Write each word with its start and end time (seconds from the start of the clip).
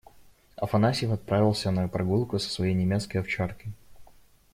Афанасьев 0.55 1.11
отправился 1.11 1.69
на 1.69 1.87
прогулку 1.87 2.39
со 2.39 2.49
своей 2.49 2.73
немецкой 2.73 3.17
овчаркой. 3.17 3.71